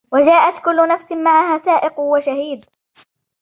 وجاءت 0.13 0.59
كل 0.65 0.87
نفس 0.87 1.11
معها 1.11 1.57
سائق 1.57 1.99
وشهيد 1.99 2.65